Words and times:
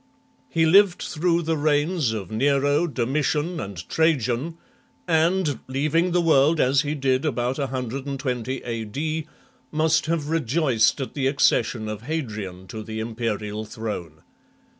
He 0.49 0.65
lived 0.65 1.03
through 1.03 1.43
the 1.43 1.55
reigns 1.55 2.11
Nero, 2.11 2.87
Domitian, 2.87 3.59
and 3.59 3.87
Trajan, 3.87 4.57
and, 5.07 5.59
leaving 5.67 6.09
the 6.09 6.21
world 6.23 6.59
as 6.59 6.81
he 6.81 6.95
did 6.95 7.23
about 7.23 7.59
120 7.59 8.63
a.p., 8.63 9.27
must 9.71 10.07
have 10.07 10.27
rejoiced 10.29 10.99
at 11.01 11.13
the 11.13 11.27
accession 11.27 11.87
of 11.87 12.01
Hadrian 12.01 12.65
to 12.69 12.81
the 12.81 12.99
imperial 12.99 13.63
throne. 13.63 14.23